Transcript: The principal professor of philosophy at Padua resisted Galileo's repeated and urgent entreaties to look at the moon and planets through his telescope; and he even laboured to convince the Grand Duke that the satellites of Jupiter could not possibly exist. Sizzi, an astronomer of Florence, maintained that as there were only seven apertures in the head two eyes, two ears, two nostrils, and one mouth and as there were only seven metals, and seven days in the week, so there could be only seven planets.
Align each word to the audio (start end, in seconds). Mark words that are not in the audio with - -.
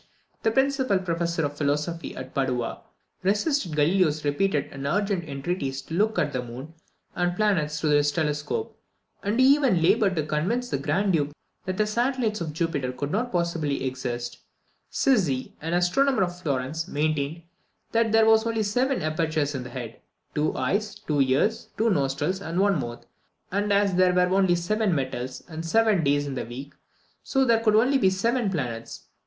The 0.41 0.49
principal 0.49 0.97
professor 0.97 1.45
of 1.45 1.55
philosophy 1.59 2.15
at 2.15 2.33
Padua 2.33 2.81
resisted 3.21 3.75
Galileo's 3.75 4.25
repeated 4.25 4.65
and 4.71 4.87
urgent 4.87 5.25
entreaties 5.29 5.83
to 5.83 5.93
look 5.93 6.17
at 6.17 6.33
the 6.33 6.41
moon 6.41 6.73
and 7.15 7.35
planets 7.35 7.79
through 7.79 7.91
his 7.91 8.11
telescope; 8.11 8.81
and 9.21 9.39
he 9.39 9.45
even 9.53 9.79
laboured 9.79 10.15
to 10.15 10.25
convince 10.25 10.69
the 10.71 10.79
Grand 10.79 11.13
Duke 11.13 11.33
that 11.65 11.77
the 11.77 11.85
satellites 11.85 12.41
of 12.41 12.51
Jupiter 12.51 12.91
could 12.91 13.11
not 13.11 13.31
possibly 13.31 13.85
exist. 13.85 14.39
Sizzi, 14.91 15.53
an 15.61 15.75
astronomer 15.75 16.23
of 16.23 16.41
Florence, 16.41 16.87
maintained 16.87 17.43
that 17.91 18.07
as 18.07 18.11
there 18.11 18.25
were 18.25 18.39
only 18.43 18.63
seven 18.63 19.03
apertures 19.03 19.53
in 19.53 19.61
the 19.61 19.69
head 19.69 19.99
two 20.33 20.57
eyes, 20.57 20.95
two 20.95 21.21
ears, 21.21 21.67
two 21.77 21.91
nostrils, 21.91 22.41
and 22.41 22.59
one 22.59 22.79
mouth 22.79 23.05
and 23.51 23.71
as 23.71 23.93
there 23.93 24.15
were 24.15 24.35
only 24.35 24.55
seven 24.55 24.95
metals, 24.95 25.43
and 25.47 25.63
seven 25.63 26.03
days 26.03 26.25
in 26.25 26.33
the 26.33 26.45
week, 26.45 26.73
so 27.21 27.45
there 27.45 27.59
could 27.59 27.75
be 27.75 27.79
only 27.79 28.09
seven 28.09 28.49
planets. 28.49 29.03